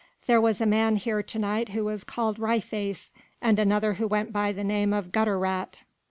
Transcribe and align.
There 0.25 0.41
was 0.41 0.59
a 0.59 0.65
man 0.65 0.95
here 0.95 1.21
to 1.21 1.37
night 1.37 1.69
who 1.69 1.85
was 1.85 2.03
called 2.03 2.39
Wry 2.39 2.59
face 2.59 3.11
and 3.39 3.59
another 3.59 3.93
who 3.93 4.07
went 4.07 4.33
by 4.33 4.51
the 4.51 4.63
name 4.63 4.93
of 4.93 5.11
Gutter 5.11 5.37
rat. 5.37 5.83